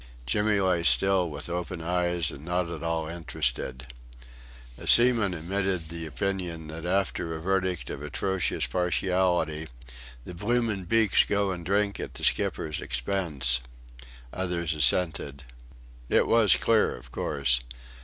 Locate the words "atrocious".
8.01-8.65